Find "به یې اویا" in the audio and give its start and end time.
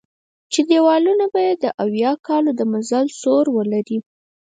1.33-2.11